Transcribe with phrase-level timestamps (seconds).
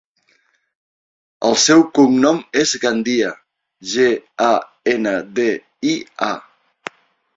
[1.49, 3.35] El seu cognom és Gandia:
[3.95, 4.09] ge,
[4.49, 4.51] a,
[4.97, 5.49] ena, de,
[5.95, 5.97] i,
[6.33, 6.93] a.